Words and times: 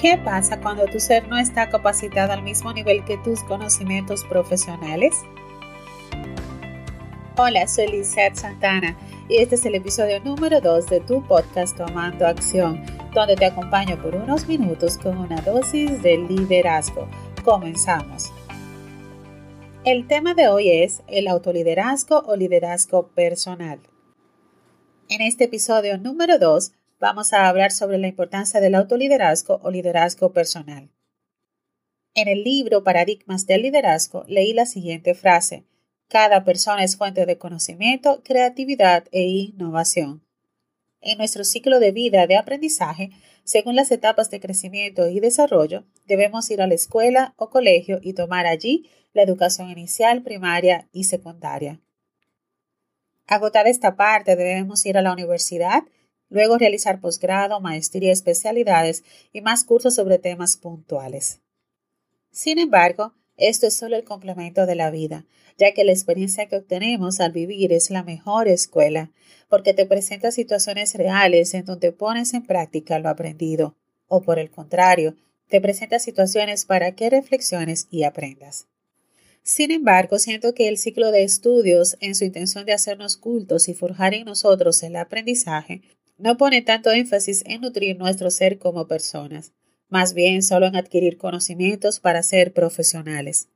¿Qué 0.00 0.18
pasa 0.18 0.60
cuando 0.60 0.84
tu 0.84 1.00
ser 1.00 1.26
no 1.26 1.38
está 1.38 1.70
capacitado 1.70 2.34
al 2.34 2.42
mismo 2.42 2.70
nivel 2.70 3.02
que 3.06 3.16
tus 3.16 3.42
conocimientos 3.42 4.24
profesionales? 4.24 5.14
Hola, 7.38 7.66
soy 7.66 7.88
Lizeth 7.88 8.36
Santana 8.36 8.94
y 9.26 9.38
este 9.38 9.54
es 9.54 9.64
el 9.64 9.74
episodio 9.74 10.20
número 10.20 10.60
2 10.60 10.86
de 10.88 11.00
tu 11.00 11.26
podcast 11.26 11.78
Tomando 11.78 12.26
Acción, 12.26 12.84
donde 13.14 13.36
te 13.36 13.46
acompaño 13.46 13.96
por 14.02 14.14
unos 14.14 14.46
minutos 14.46 14.98
con 14.98 15.16
una 15.16 15.40
dosis 15.40 16.02
de 16.02 16.18
liderazgo. 16.18 17.08
Comenzamos. 17.42 18.30
El 19.84 20.06
tema 20.06 20.34
de 20.34 20.48
hoy 20.48 20.72
es 20.72 21.02
el 21.06 21.26
autoliderazgo 21.26 22.18
o 22.26 22.36
liderazgo 22.36 23.08
personal. 23.08 23.80
En 25.08 25.22
este 25.22 25.44
episodio 25.44 25.96
número 25.96 26.38
2 26.38 26.72
vamos 26.98 27.32
a 27.32 27.48
hablar 27.48 27.72
sobre 27.72 27.98
la 27.98 28.08
importancia 28.08 28.60
del 28.60 28.74
autoliderazgo 28.74 29.60
o 29.62 29.70
liderazgo 29.70 30.32
personal. 30.32 30.90
En 32.14 32.28
el 32.28 32.44
libro 32.44 32.82
Paradigmas 32.82 33.46
del 33.46 33.62
Liderazgo 33.62 34.24
leí 34.26 34.54
la 34.54 34.64
siguiente 34.64 35.14
frase. 35.14 35.64
Cada 36.08 36.44
persona 36.44 36.82
es 36.82 36.96
fuente 36.96 37.26
de 37.26 37.36
conocimiento, 37.36 38.22
creatividad 38.22 39.04
e 39.12 39.22
innovación. 39.22 40.22
En 41.02 41.18
nuestro 41.18 41.44
ciclo 41.44 41.78
de 41.78 41.92
vida 41.92 42.26
de 42.26 42.36
aprendizaje, 42.36 43.10
según 43.44 43.76
las 43.76 43.90
etapas 43.90 44.30
de 44.30 44.40
crecimiento 44.40 45.08
y 45.08 45.20
desarrollo, 45.20 45.84
debemos 46.06 46.50
ir 46.50 46.62
a 46.62 46.66
la 46.66 46.74
escuela 46.74 47.34
o 47.36 47.50
colegio 47.50 48.00
y 48.02 48.14
tomar 48.14 48.46
allí 48.46 48.90
la 49.12 49.22
educación 49.22 49.70
inicial, 49.70 50.22
primaria 50.22 50.88
y 50.92 51.04
secundaria. 51.04 51.80
Agotada 53.26 53.68
esta 53.68 53.96
parte, 53.96 54.36
debemos 54.36 54.86
ir 54.86 54.96
a 54.96 55.02
la 55.02 55.12
universidad, 55.12 55.82
luego 56.28 56.58
realizar 56.58 57.00
posgrado, 57.00 57.60
maestría, 57.60 58.12
especialidades 58.12 59.04
y 59.32 59.40
más 59.40 59.64
cursos 59.64 59.94
sobre 59.94 60.18
temas 60.18 60.56
puntuales. 60.56 61.40
Sin 62.30 62.58
embargo, 62.58 63.14
esto 63.36 63.66
es 63.66 63.74
solo 63.74 63.96
el 63.96 64.04
complemento 64.04 64.66
de 64.66 64.74
la 64.74 64.90
vida, 64.90 65.26
ya 65.58 65.72
que 65.72 65.84
la 65.84 65.92
experiencia 65.92 66.46
que 66.46 66.56
obtenemos 66.56 67.20
al 67.20 67.32
vivir 67.32 67.72
es 67.72 67.90
la 67.90 68.02
mejor 68.02 68.48
escuela, 68.48 69.10
porque 69.48 69.74
te 69.74 69.86
presenta 69.86 70.30
situaciones 70.30 70.94
reales 70.94 71.54
en 71.54 71.64
donde 71.64 71.92
pones 71.92 72.34
en 72.34 72.44
práctica 72.44 72.98
lo 72.98 73.08
aprendido, 73.08 73.76
o 74.08 74.22
por 74.22 74.38
el 74.38 74.50
contrario, 74.50 75.16
te 75.48 75.60
presenta 75.60 75.98
situaciones 75.98 76.64
para 76.64 76.94
que 76.94 77.10
reflexiones 77.10 77.86
y 77.90 78.02
aprendas. 78.02 78.66
Sin 79.42 79.70
embargo, 79.70 80.18
siento 80.18 80.54
que 80.54 80.66
el 80.66 80.76
ciclo 80.76 81.12
de 81.12 81.22
estudios, 81.22 81.96
en 82.00 82.16
su 82.16 82.24
intención 82.24 82.66
de 82.66 82.72
hacernos 82.72 83.16
cultos 83.16 83.68
y 83.68 83.74
forjar 83.74 84.12
en 84.12 84.24
nosotros 84.24 84.82
el 84.82 84.96
aprendizaje, 84.96 85.82
no 86.18 86.36
pone 86.36 86.62
tanto 86.62 86.90
énfasis 86.90 87.42
en 87.46 87.60
nutrir 87.60 87.98
nuestro 87.98 88.30
ser 88.30 88.58
como 88.58 88.86
personas, 88.86 89.52
más 89.88 90.14
bien 90.14 90.42
solo 90.42 90.66
en 90.66 90.76
adquirir 90.76 91.18
conocimientos 91.18 92.00
para 92.00 92.22
ser 92.22 92.52
profesionales. 92.52 93.48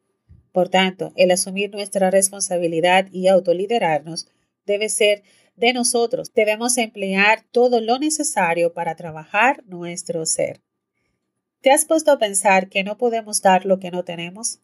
Por 0.53 0.69
tanto, 0.69 1.12
el 1.16 1.31
asumir 1.31 1.70
nuestra 1.70 2.11
responsabilidad 2.11 3.06
y 3.12 3.28
autoliderarnos 3.28 4.28
debe 4.66 4.88
ser 4.88 5.22
de 5.56 5.72
nosotros. 5.72 6.33
Debemos 6.34 6.77
emplear 6.78 7.44
todo 7.53 7.81
lo 7.81 7.98
necesario 7.98 8.72
para 8.72 8.97
trabajar 8.97 9.62
nuestro 9.66 10.27
ser. 10.27 10.61
¿Te 11.61 11.70
has 11.70 11.84
puesto 11.84 12.11
a 12.11 12.19
pensar 12.19 12.69
que 12.69 12.83
no 12.84 12.97
podemos 12.97 13.42
dar 13.42 13.66
lo 13.66 13.78
que 13.78 13.91
no 13.91 14.03
tenemos? 14.03 14.61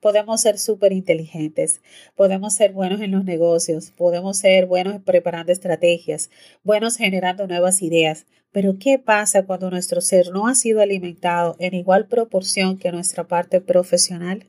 Podemos 0.00 0.40
ser 0.40 0.58
súper 0.58 0.92
inteligentes, 0.92 1.82
podemos 2.16 2.54
ser 2.54 2.72
buenos 2.72 3.02
en 3.02 3.10
los 3.10 3.24
negocios, 3.24 3.90
podemos 3.90 4.38
ser 4.38 4.64
buenos 4.64 5.02
preparando 5.02 5.52
estrategias, 5.52 6.30
buenos 6.64 6.96
generando 6.96 7.46
nuevas 7.46 7.82
ideas, 7.82 8.24
pero 8.50 8.78
¿qué 8.78 8.98
pasa 8.98 9.44
cuando 9.44 9.70
nuestro 9.70 10.00
ser 10.00 10.30
no 10.32 10.48
ha 10.48 10.54
sido 10.54 10.80
alimentado 10.80 11.54
en 11.58 11.74
igual 11.74 12.06
proporción 12.06 12.78
que 12.78 12.92
nuestra 12.92 13.28
parte 13.28 13.60
profesional? 13.60 14.46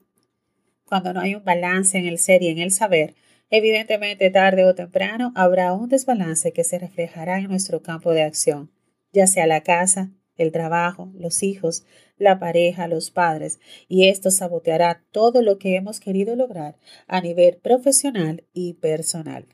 Cuando 0.86 1.12
no 1.12 1.20
hay 1.20 1.36
un 1.36 1.44
balance 1.44 1.98
en 1.98 2.06
el 2.06 2.18
ser 2.18 2.44
y 2.44 2.48
en 2.48 2.60
el 2.60 2.72
saber, 2.72 3.14
evidentemente 3.50 4.30
tarde 4.30 4.64
o 4.64 4.74
temprano 4.74 5.34
habrá 5.36 5.74
un 5.74 5.90
desbalance 5.90 6.54
que 6.54 6.64
se 6.64 6.80
reflejará 6.80 7.40
en 7.40 7.50
nuestro 7.50 7.82
campo 7.82 8.14
de 8.14 8.24
acción, 8.24 8.72
ya 9.12 9.28
sea 9.28 9.48
la 9.48 9.64
casa, 9.64 10.12
el 10.38 10.52
trabajo, 10.52 11.12
los 11.14 11.44
hijos, 11.44 11.86
la 12.22 12.40
pareja, 12.40 12.88
los 12.88 13.10
padres, 13.10 13.60
y 13.88 14.08
esto 14.08 14.30
saboteará 14.30 15.04
todo 15.12 15.42
lo 15.42 15.58
que 15.58 15.76
hemos 15.76 16.00
querido 16.00 16.36
lograr 16.36 16.78
a 17.08 17.20
nivel 17.20 17.58
profesional 17.58 18.46
y 18.54 18.74
personal. 18.76 19.48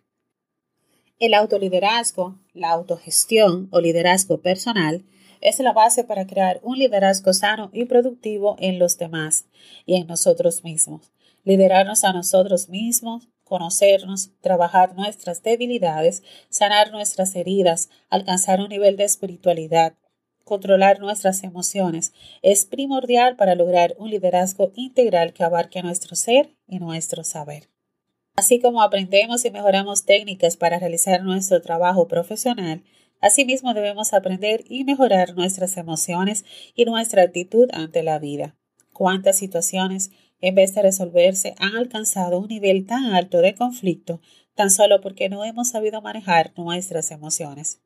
El 1.17 1.33
autoliderazgo, 1.33 2.39
la 2.53 2.71
autogestión 2.71 3.69
o 3.71 3.79
liderazgo 3.79 4.41
personal 4.41 5.05
es 5.39 5.59
la 5.59 5.71
base 5.71 6.03
para 6.03 6.27
crear 6.27 6.59
un 6.61 6.77
liderazgo 6.77 7.33
sano 7.33 7.69
y 7.71 7.85
productivo 7.85 8.57
en 8.59 8.79
los 8.79 8.97
demás 8.97 9.45
y 9.85 9.95
en 9.95 10.07
nosotros 10.07 10.63
mismos. 10.63 11.11
Liderarnos 11.45 12.03
a 12.03 12.11
nosotros 12.11 12.67
mismos, 12.67 13.29
conocernos, 13.45 14.31
trabajar 14.41 14.93
nuestras 14.95 15.41
debilidades, 15.41 16.21
sanar 16.49 16.91
nuestras 16.91 17.33
heridas, 17.35 17.89
alcanzar 18.09 18.59
un 18.59 18.67
nivel 18.67 18.97
de 18.97 19.05
espiritualidad, 19.05 19.93
controlar 20.47 20.99
nuestras 20.99 21.43
emociones 21.43 22.13
es 22.41 22.65
primordial 22.65 23.35
para 23.35 23.53
lograr 23.53 23.93
un 23.99 24.09
liderazgo 24.09 24.71
integral 24.75 25.33
que 25.33 25.43
abarque 25.43 25.83
nuestro 25.83 26.15
ser 26.15 26.55
y 26.67 26.79
nuestro 26.79 27.23
saber. 27.23 27.69
Así 28.35 28.59
como 28.59 28.81
aprendemos 28.81 29.45
y 29.45 29.51
mejoramos 29.51 30.05
técnicas 30.05 30.57
para 30.57 30.79
realizar 30.79 31.23
nuestro 31.23 31.61
trabajo 31.61 32.07
profesional, 32.07 32.83
asimismo 33.19 33.73
debemos 33.73 34.13
aprender 34.13 34.63
y 34.69 34.83
mejorar 34.83 35.35
nuestras 35.35 35.75
emociones 35.77 36.45
y 36.75 36.85
nuestra 36.85 37.23
actitud 37.23 37.67
ante 37.73 38.01
la 38.01 38.17
vida. 38.17 38.55
¿Cuántas 38.93 39.37
situaciones, 39.37 40.11
en 40.39 40.55
vez 40.55 40.73
de 40.73 40.83
resolverse, 40.83 41.55
han 41.59 41.75
alcanzado 41.75 42.39
un 42.39 42.47
nivel 42.47 42.85
tan 42.85 43.05
alto 43.05 43.41
de 43.41 43.53
conflicto 43.53 44.21
tan 44.55 44.71
solo 44.71 45.01
porque 45.01 45.29
no 45.29 45.43
hemos 45.43 45.69
sabido 45.69 46.01
manejar 46.01 46.51
nuestras 46.55 47.11
emociones? 47.11 47.81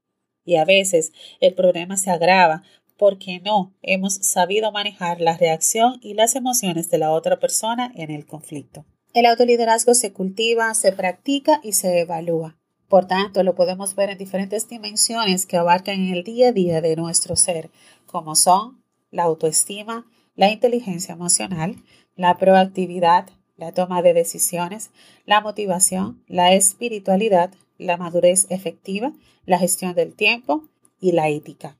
Y 0.46 0.56
a 0.56 0.66
veces 0.66 1.12
el 1.40 1.53
problema 1.53 1.97
se 1.97 2.12
agrava 2.12 2.63
porque 2.97 3.40
no 3.40 3.74
hemos 3.81 4.13
sabido 4.16 4.72
manejar 4.72 5.22
la 5.22 5.35
reacción 5.35 6.00
y 6.02 6.13
las 6.13 6.35
emociones 6.35 6.90
de 6.90 7.00
la 7.00 7.12
otra 7.12 7.40
persona 7.40 7.91
en 7.96 8.12
el 8.12 8.25
conflicto. 8.25 8.85
El 9.13 9.25
autoliderazgo 9.25 9.96
se 9.96 10.13
cultiva, 10.13 10.74
se 10.74 10.91
practica 10.91 11.59
y 11.63 11.74
se 11.74 12.02
evalúa. 12.02 12.57
Por 12.88 13.07
tanto, 13.07 13.41
lo 13.44 13.56
podemos 13.56 13.96
ver 13.96 14.09
en 14.09 14.18
diferentes 14.18 14.69
dimensiones 14.69 15.46
que 15.46 15.57
abarcan 15.57 16.09
el 16.09 16.24
día 16.24 16.50
a 16.50 16.52
día 16.52 16.81
de 16.81 16.96
nuestro 16.96 17.35
ser, 17.35 17.72
como 18.06 18.35
son 18.35 18.84
la 19.09 19.23
autoestima, 19.23 20.06
la 20.35 20.52
inteligencia 20.52 21.13
emocional, 21.13 21.78
la 22.16 22.38
proactividad, 22.38 23.29
la 23.58 23.72
toma 23.72 24.02
de 24.02 24.13
decisiones, 24.13 24.91
la 25.25 25.41
motivación, 25.41 26.23
la 26.28 26.53
espiritualidad, 26.53 27.52
la 27.81 27.97
madurez 27.97 28.47
efectiva, 28.50 29.14
la 29.46 29.59
gestión 29.59 29.96
del 29.96 30.14
tiempo 30.14 30.68
y 31.00 31.12
la 31.12 31.30
ética. 31.30 31.78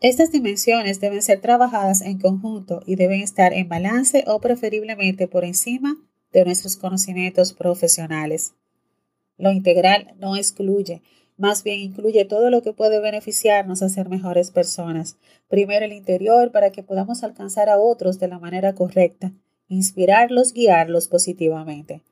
Estas 0.00 0.32
dimensiones 0.32 1.00
deben 1.00 1.22
ser 1.22 1.40
trabajadas 1.40 2.00
en 2.00 2.18
conjunto 2.18 2.82
y 2.86 2.96
deben 2.96 3.20
estar 3.20 3.52
en 3.52 3.68
balance 3.68 4.24
o 4.26 4.40
preferiblemente 4.40 5.28
por 5.28 5.44
encima 5.44 5.96
de 6.32 6.44
nuestros 6.44 6.76
conocimientos 6.76 7.52
profesionales. 7.52 8.54
Lo 9.38 9.52
integral 9.52 10.14
no 10.18 10.36
excluye, 10.36 11.02
más 11.36 11.62
bien 11.62 11.80
incluye 11.80 12.24
todo 12.24 12.50
lo 12.50 12.62
que 12.62 12.72
puede 12.72 13.00
beneficiarnos 13.00 13.82
a 13.82 13.88
ser 13.88 14.08
mejores 14.08 14.50
personas. 14.50 15.16
Primero 15.48 15.84
el 15.84 15.92
interior 15.92 16.50
para 16.52 16.70
que 16.72 16.82
podamos 16.82 17.22
alcanzar 17.22 17.68
a 17.68 17.78
otros 17.78 18.18
de 18.18 18.28
la 18.28 18.38
manera 18.38 18.74
correcta, 18.74 19.32
inspirarlos, 19.68 20.52
guiarlos 20.52 21.08
positivamente. 21.08 22.02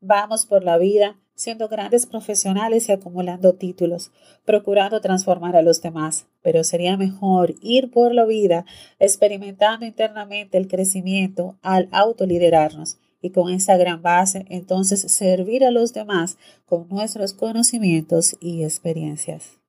Vamos 0.00 0.46
por 0.46 0.64
la 0.64 0.78
vida 0.78 1.16
siendo 1.34 1.68
grandes 1.68 2.06
profesionales 2.06 2.88
y 2.88 2.92
acumulando 2.92 3.54
títulos, 3.54 4.12
procurando 4.44 5.00
transformar 5.00 5.56
a 5.56 5.62
los 5.62 5.82
demás. 5.82 6.26
Pero 6.42 6.64
sería 6.64 6.96
mejor 6.96 7.54
ir 7.60 7.90
por 7.90 8.14
la 8.14 8.24
vida 8.24 8.64
experimentando 8.98 9.86
internamente 9.86 10.58
el 10.58 10.68
crecimiento 10.68 11.56
al 11.62 11.88
autoliderarnos 11.92 12.98
y 13.20 13.30
con 13.30 13.50
esa 13.50 13.76
gran 13.76 14.02
base 14.02 14.44
entonces 14.50 15.00
servir 15.10 15.64
a 15.64 15.70
los 15.70 15.94
demás 15.94 16.36
con 16.66 16.88
nuestros 16.88 17.32
conocimientos 17.32 18.36
y 18.38 18.64
experiencias. 18.64 19.63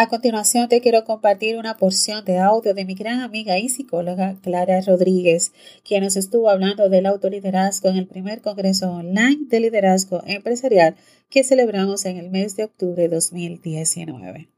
A 0.00 0.06
continuación 0.06 0.68
te 0.68 0.80
quiero 0.80 1.02
compartir 1.02 1.58
una 1.58 1.74
porción 1.74 2.24
de 2.24 2.38
audio 2.38 2.72
de 2.72 2.84
mi 2.84 2.94
gran 2.94 3.18
amiga 3.18 3.58
y 3.58 3.68
psicóloga 3.68 4.36
Clara 4.44 4.80
Rodríguez, 4.86 5.52
quien 5.84 6.04
nos 6.04 6.16
estuvo 6.16 6.50
hablando 6.50 6.88
del 6.88 7.04
autoliderazgo 7.04 7.88
en 7.88 7.96
el 7.96 8.06
primer 8.06 8.40
Congreso 8.40 8.92
Online 8.92 9.48
de 9.48 9.58
Liderazgo 9.58 10.22
Empresarial 10.24 10.94
que 11.28 11.42
celebramos 11.42 12.04
en 12.04 12.16
el 12.16 12.30
mes 12.30 12.54
de 12.54 12.62
octubre 12.62 13.02
de 13.02 13.08
2019. 13.08 14.48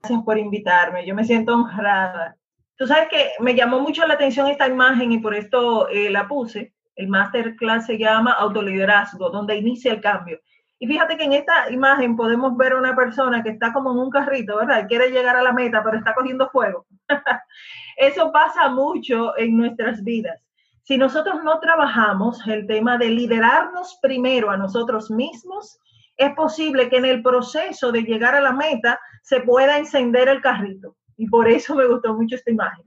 Gracias 0.00 0.22
por 0.24 0.38
invitarme, 0.38 1.04
yo 1.06 1.14
me 1.14 1.24
siento 1.24 1.52
honrada. 1.52 2.38
Tú 2.76 2.86
sabes 2.86 3.08
que 3.10 3.32
me 3.40 3.54
llamó 3.54 3.78
mucho 3.78 4.06
la 4.06 4.14
atención 4.14 4.46
esta 4.46 4.68
imagen 4.68 5.12
y 5.12 5.18
por 5.18 5.34
esto 5.34 5.86
eh, 5.90 6.08
la 6.08 6.26
puse. 6.26 6.72
El 6.96 7.08
masterclass 7.08 7.84
se 7.84 7.98
llama 7.98 8.32
Autoliderazgo, 8.32 9.28
donde 9.28 9.54
inicia 9.54 9.92
el 9.92 10.00
cambio. 10.00 10.40
Y 10.82 10.88
fíjate 10.88 11.16
que 11.16 11.22
en 11.22 11.32
esta 11.32 11.70
imagen 11.70 12.16
podemos 12.16 12.56
ver 12.56 12.72
a 12.72 12.78
una 12.78 12.96
persona 12.96 13.40
que 13.40 13.50
está 13.50 13.72
como 13.72 13.92
en 13.92 13.98
un 13.98 14.10
carrito, 14.10 14.56
¿verdad? 14.56 14.88
Quiere 14.88 15.12
llegar 15.12 15.36
a 15.36 15.42
la 15.42 15.52
meta, 15.52 15.80
pero 15.84 15.96
está 15.96 16.12
cogiendo 16.12 16.50
fuego. 16.50 16.86
Eso 17.96 18.32
pasa 18.32 18.68
mucho 18.68 19.38
en 19.38 19.56
nuestras 19.56 20.02
vidas. 20.02 20.42
Si 20.82 20.98
nosotros 20.98 21.44
no 21.44 21.60
trabajamos 21.60 22.44
el 22.48 22.66
tema 22.66 22.98
de 22.98 23.10
liderarnos 23.10 24.00
primero 24.02 24.50
a 24.50 24.56
nosotros 24.56 25.08
mismos, 25.08 25.78
es 26.16 26.34
posible 26.34 26.88
que 26.88 26.96
en 26.96 27.04
el 27.04 27.22
proceso 27.22 27.92
de 27.92 28.02
llegar 28.02 28.34
a 28.34 28.40
la 28.40 28.52
meta 28.52 28.98
se 29.22 29.38
pueda 29.38 29.78
encender 29.78 30.28
el 30.28 30.40
carrito. 30.40 30.96
Y 31.16 31.28
por 31.28 31.48
eso 31.48 31.76
me 31.76 31.86
gustó 31.86 32.12
mucho 32.14 32.34
esta 32.34 32.50
imagen. 32.50 32.84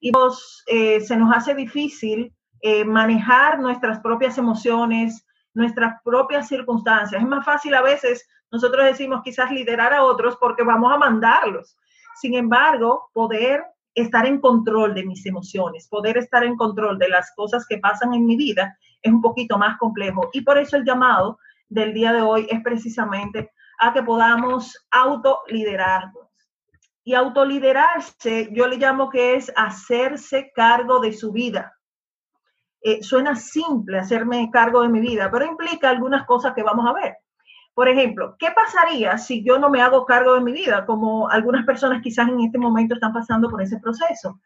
Y 0.00 0.10
eh, 0.66 1.00
se 1.02 1.16
nos 1.16 1.36
hace 1.36 1.54
difícil 1.54 2.32
eh, 2.62 2.84
manejar 2.84 3.60
nuestras 3.60 4.00
propias 4.00 4.38
emociones, 4.38 5.24
nuestras 5.58 6.00
propias 6.04 6.46
circunstancias. 6.46 7.20
Es 7.20 7.28
más 7.28 7.44
fácil 7.44 7.74
a 7.74 7.82
veces, 7.82 8.28
nosotros 8.50 8.84
decimos 8.84 9.22
quizás 9.24 9.50
liderar 9.50 9.92
a 9.92 10.04
otros 10.04 10.36
porque 10.36 10.62
vamos 10.62 10.92
a 10.92 10.96
mandarlos. 10.96 11.76
Sin 12.20 12.34
embargo, 12.34 13.10
poder 13.12 13.64
estar 13.92 14.24
en 14.24 14.40
control 14.40 14.94
de 14.94 15.04
mis 15.04 15.26
emociones, 15.26 15.88
poder 15.88 16.16
estar 16.16 16.44
en 16.44 16.56
control 16.56 16.96
de 16.96 17.08
las 17.08 17.32
cosas 17.34 17.66
que 17.68 17.78
pasan 17.78 18.14
en 18.14 18.24
mi 18.24 18.36
vida 18.36 18.78
es 19.02 19.12
un 19.12 19.20
poquito 19.20 19.58
más 19.58 19.76
complejo. 19.78 20.30
Y 20.32 20.42
por 20.42 20.58
eso 20.58 20.76
el 20.76 20.84
llamado 20.84 21.40
del 21.68 21.92
día 21.92 22.12
de 22.12 22.22
hoy 22.22 22.46
es 22.48 22.62
precisamente 22.62 23.50
a 23.80 23.92
que 23.92 24.02
podamos 24.02 24.86
autoliderarnos. 24.92 26.28
Y 27.02 27.14
autoliderarse, 27.14 28.48
yo 28.52 28.68
le 28.68 28.76
llamo 28.76 29.10
que 29.10 29.34
es 29.34 29.52
hacerse 29.56 30.52
cargo 30.54 31.00
de 31.00 31.12
su 31.12 31.32
vida. 31.32 31.77
Eh, 32.80 33.02
suena 33.02 33.34
simple 33.34 33.98
hacerme 33.98 34.50
cargo 34.52 34.82
de 34.82 34.88
mi 34.88 35.00
vida, 35.00 35.30
pero 35.30 35.44
implica 35.44 35.90
algunas 35.90 36.24
cosas 36.26 36.54
que 36.54 36.62
vamos 36.62 36.86
a 36.86 36.92
ver. 36.92 37.16
Por 37.74 37.88
ejemplo, 37.88 38.36
¿qué 38.38 38.48
pasaría 38.50 39.18
si 39.18 39.44
yo 39.44 39.58
no 39.58 39.70
me 39.70 39.80
hago 39.80 40.04
cargo 40.04 40.34
de 40.34 40.40
mi 40.40 40.52
vida? 40.52 40.84
Como 40.84 41.28
algunas 41.28 41.64
personas 41.64 42.02
quizás 42.02 42.28
en 42.28 42.40
este 42.40 42.58
momento 42.58 42.94
están 42.94 43.12
pasando 43.12 43.48
por 43.48 43.62
ese 43.62 43.78
proceso. 43.78 44.40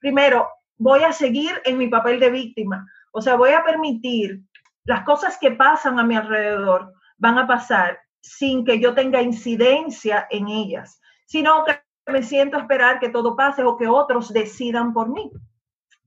Primero, 0.00 0.48
voy 0.78 1.02
a 1.02 1.12
seguir 1.12 1.60
en 1.64 1.76
mi 1.76 1.88
papel 1.88 2.18
de 2.20 2.30
víctima. 2.30 2.86
O 3.12 3.20
sea, 3.20 3.36
voy 3.36 3.50
a 3.50 3.64
permitir 3.64 4.40
las 4.84 5.04
cosas 5.04 5.36
que 5.38 5.50
pasan 5.50 5.98
a 5.98 6.04
mi 6.04 6.16
alrededor 6.16 6.94
van 7.18 7.38
a 7.38 7.46
pasar 7.46 7.98
sin 8.20 8.64
que 8.64 8.80
yo 8.80 8.94
tenga 8.94 9.20
incidencia 9.20 10.26
en 10.30 10.48
ellas, 10.48 11.00
sino 11.26 11.64
que 11.64 11.78
me 12.10 12.22
siento 12.22 12.56
a 12.56 12.60
esperar 12.60 13.00
que 13.00 13.10
todo 13.10 13.36
pase 13.36 13.64
o 13.64 13.76
que 13.76 13.86
otros 13.86 14.32
decidan 14.32 14.92
por 14.94 15.10
mí. 15.10 15.30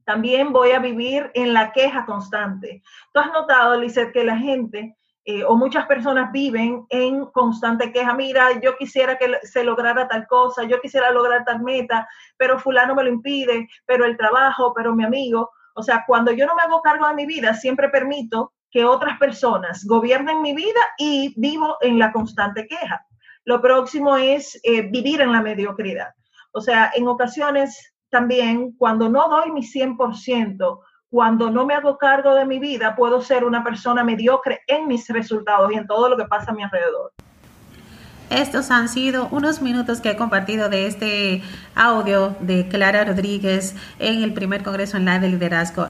También 0.06 0.52
voy 0.52 0.72
a 0.72 0.80
vivir 0.80 1.32
en 1.34 1.54
la 1.54 1.72
queja 1.72 2.06
constante. 2.06 2.82
Tú 3.14 3.20
has 3.20 3.32
notado, 3.32 3.80
Lizeth, 3.80 4.12
que 4.12 4.24
la 4.24 4.38
gente 4.38 4.98
eh, 5.24 5.44
o 5.44 5.56
muchas 5.56 5.86
personas 5.86 6.32
viven 6.32 6.86
en 6.90 7.26
constante 7.28 7.92
queja. 7.92 8.14
Mira, 8.16 8.60
yo 8.60 8.76
quisiera 8.78 9.18
que 9.18 9.38
se 9.44 9.64
lograra 9.64 10.08
tal 10.08 10.26
cosa, 10.26 10.64
yo 10.64 10.82
quisiera 10.82 11.12
lograr 11.12 11.46
tal 11.46 11.62
meta, 11.62 12.08
pero 12.38 12.60
fulano 12.60 12.96
me 12.96 13.04
lo 13.04 13.10
impide, 13.10 13.68
pero 13.86 14.06
el 14.06 14.18
trabajo, 14.18 14.74
pero 14.76 14.96
mi 14.96 15.04
amigo. 15.04 15.52
O 15.76 15.84
sea, 15.84 16.04
cuando 16.08 16.32
yo 16.32 16.48
no 16.48 16.56
me 16.56 16.64
hago 16.64 16.82
cargo 16.82 17.08
de 17.08 17.14
mi 17.14 17.26
vida, 17.28 17.54
siempre 17.54 17.90
permito 17.90 18.54
que 18.72 18.84
otras 18.84 19.20
personas 19.20 19.86
gobiernen 19.86 20.42
mi 20.42 20.56
vida 20.56 20.80
y 20.98 21.34
vivo 21.38 21.78
en 21.82 22.00
la 22.00 22.12
constante 22.12 22.66
queja. 22.66 23.06
Lo 23.44 23.62
próximo 23.62 24.18
es 24.18 24.60
eh, 24.64 24.82
vivir 24.82 25.22
en 25.22 25.32
la 25.32 25.42
mediocridad. 25.42 26.14
O 26.52 26.62
sea, 26.62 26.92
en 26.96 27.08
ocasiones 27.08 27.91
también, 28.12 28.74
cuando 28.74 29.10
no 29.10 29.28
doy 29.30 29.52
mi 29.52 29.62
100%, 29.62 30.80
cuando 31.10 31.50
no 31.50 31.66
me 31.66 31.74
hago 31.74 31.98
cargo 31.98 32.36
de 32.36 32.46
mi 32.46 32.60
vida, 32.60 32.96
puedo 32.96 33.22
ser 33.22 33.44
una 33.44 33.64
persona 33.64 34.04
mediocre 34.04 34.62
en 34.68 34.88
mis 34.88 35.08
resultados 35.08 35.72
y 35.72 35.76
en 35.76 35.88
todo 35.88 36.10
lo 36.10 36.18
que 36.18 36.26
pasa 36.26 36.52
a 36.52 36.54
mi 36.54 36.62
alrededor. 36.62 37.12
Estos 38.30 38.72
han 38.72 38.88
sido 38.88 39.28
unos 39.32 39.62
minutos 39.62 40.00
que 40.00 40.12
he 40.12 40.16
compartido 40.16 40.70
de 40.70 40.88
este 40.88 41.42
audio 41.76 42.36
de 42.40 42.68
Clara 42.68 43.04
Rodríguez 43.04 43.76
en 44.00 44.24
el 44.24 44.34
primer 44.34 44.64
Congreso 44.64 44.98
Online 44.98 45.20
de 45.20 45.30
Liderazgo. 45.30 45.88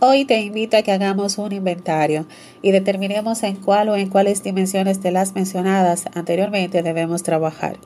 Hoy 0.00 0.24
te 0.24 0.40
invito 0.40 0.76
a 0.76 0.82
que 0.82 0.90
hagamos 0.90 1.38
un 1.38 1.52
inventario 1.52 2.26
y 2.60 2.72
determinemos 2.72 3.44
en 3.44 3.54
cuál 3.54 3.88
o 3.88 3.94
en 3.94 4.08
cuáles 4.08 4.42
dimensiones 4.42 5.00
de 5.00 5.12
las 5.12 5.34
mencionadas 5.36 6.06
anteriormente 6.14 6.82
debemos 6.82 7.22
trabajar. 7.22 7.76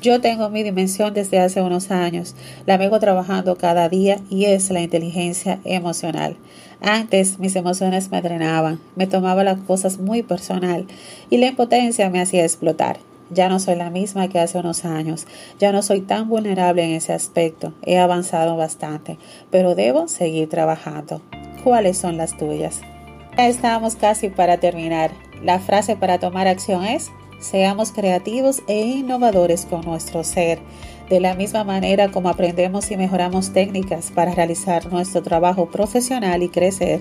Yo 0.00 0.22
tengo 0.22 0.48
mi 0.48 0.62
dimensión 0.62 1.12
desde 1.12 1.40
hace 1.40 1.60
unos 1.60 1.90
años, 1.90 2.34
la 2.64 2.78
vengo 2.78 2.98
trabajando 2.98 3.56
cada 3.56 3.90
día 3.90 4.18
y 4.30 4.46
es 4.46 4.70
la 4.70 4.80
inteligencia 4.80 5.60
emocional. 5.64 6.36
Antes 6.80 7.38
mis 7.38 7.54
emociones 7.54 8.10
me 8.10 8.22
drenaban, 8.22 8.80
me 8.96 9.06
tomaba 9.06 9.44
las 9.44 9.60
cosas 9.60 9.98
muy 9.98 10.22
personal 10.22 10.86
y 11.28 11.36
la 11.36 11.48
impotencia 11.48 12.08
me 12.08 12.22
hacía 12.22 12.44
explotar. 12.44 12.98
Ya 13.28 13.50
no 13.50 13.60
soy 13.60 13.76
la 13.76 13.90
misma 13.90 14.28
que 14.28 14.40
hace 14.40 14.58
unos 14.58 14.86
años, 14.86 15.26
ya 15.58 15.70
no 15.70 15.82
soy 15.82 16.00
tan 16.00 16.30
vulnerable 16.30 16.82
en 16.82 16.92
ese 16.92 17.12
aspecto, 17.12 17.74
he 17.84 17.98
avanzado 17.98 18.56
bastante, 18.56 19.18
pero 19.50 19.74
debo 19.74 20.08
seguir 20.08 20.48
trabajando. 20.48 21.20
¿Cuáles 21.62 21.98
son 21.98 22.16
las 22.16 22.38
tuyas? 22.38 22.80
Ya 23.36 23.48
estamos 23.48 23.96
casi 23.96 24.30
para 24.30 24.56
terminar. 24.56 25.10
La 25.42 25.58
frase 25.58 25.94
para 25.94 26.18
tomar 26.18 26.48
acción 26.48 26.84
es, 26.84 27.10
seamos 27.40 27.92
creativos 27.92 28.62
e 28.68 28.80
innovadores 28.80 29.66
con 29.66 29.80
nuestro 29.82 30.22
ser. 30.22 30.60
De 31.08 31.18
la 31.18 31.34
misma 31.34 31.64
manera 31.64 32.12
como 32.12 32.28
aprendemos 32.28 32.90
y 32.90 32.96
mejoramos 32.96 33.52
técnicas 33.52 34.12
para 34.12 34.34
realizar 34.34 34.92
nuestro 34.92 35.22
trabajo 35.22 35.66
profesional 35.66 36.42
y 36.42 36.48
crecer, 36.48 37.00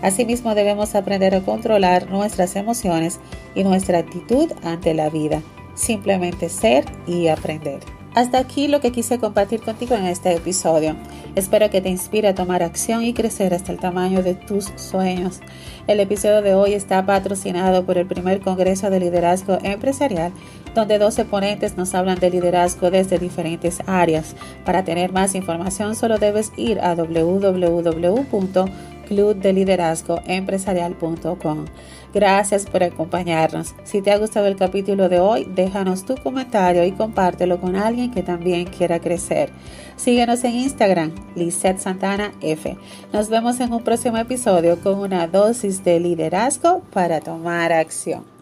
asimismo 0.00 0.54
debemos 0.54 0.94
aprender 0.94 1.34
a 1.34 1.42
controlar 1.42 2.10
nuestras 2.10 2.56
emociones 2.56 3.20
y 3.54 3.64
nuestra 3.64 3.98
actitud 3.98 4.50
ante 4.62 4.94
la 4.94 5.10
vida. 5.10 5.42
Simplemente 5.74 6.48
ser 6.48 6.84
y 7.06 7.28
aprender. 7.28 7.99
Hasta 8.12 8.38
aquí 8.38 8.66
lo 8.66 8.80
que 8.80 8.90
quise 8.90 9.20
compartir 9.20 9.60
contigo 9.60 9.94
en 9.94 10.06
este 10.06 10.34
episodio. 10.34 10.96
Espero 11.36 11.70
que 11.70 11.80
te 11.80 11.90
inspire 11.90 12.26
a 12.26 12.34
tomar 12.34 12.60
acción 12.60 13.04
y 13.04 13.14
crecer 13.14 13.54
hasta 13.54 13.70
el 13.70 13.78
tamaño 13.78 14.24
de 14.24 14.34
tus 14.34 14.72
sueños. 14.74 15.38
El 15.86 16.00
episodio 16.00 16.42
de 16.42 16.54
hoy 16.54 16.74
está 16.74 17.06
patrocinado 17.06 17.86
por 17.86 17.98
el 17.98 18.06
primer 18.06 18.40
Congreso 18.40 18.90
de 18.90 18.98
Liderazgo 18.98 19.58
Empresarial, 19.62 20.32
donde 20.74 20.98
12 20.98 21.24
ponentes 21.26 21.76
nos 21.76 21.94
hablan 21.94 22.18
de 22.18 22.30
liderazgo 22.30 22.90
desde 22.90 23.20
diferentes 23.20 23.78
áreas. 23.86 24.34
Para 24.64 24.82
tener 24.82 25.12
más 25.12 25.36
información 25.36 25.94
solo 25.94 26.18
debes 26.18 26.52
ir 26.56 26.80
a 26.80 26.96
www.clubdeliderazgoempresarial.com. 29.10 31.64
Gracias 32.12 32.66
por 32.66 32.82
acompañarnos. 32.82 33.74
Si 33.84 34.02
te 34.02 34.10
ha 34.10 34.18
gustado 34.18 34.46
el 34.46 34.56
capítulo 34.56 35.08
de 35.08 35.20
hoy, 35.20 35.46
déjanos 35.54 36.04
tu 36.04 36.16
comentario 36.16 36.84
y 36.84 36.92
compártelo 36.92 37.60
con 37.60 37.76
alguien 37.76 38.10
que 38.10 38.22
también 38.22 38.66
quiera 38.66 39.00
crecer. 39.00 39.50
Síguenos 39.96 40.42
en 40.44 40.54
Instagram, 40.54 41.14
Lizette 41.36 41.78
Santana 41.78 42.32
F. 42.40 42.76
Nos 43.12 43.28
vemos 43.28 43.60
en 43.60 43.72
un 43.72 43.84
próximo 43.84 44.16
episodio 44.16 44.80
con 44.80 44.98
una 44.98 45.26
dosis 45.26 45.84
de 45.84 46.00
liderazgo 46.00 46.82
para 46.92 47.20
tomar 47.20 47.72
acción. 47.72 48.39